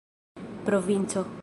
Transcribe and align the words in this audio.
provinco 0.65 1.23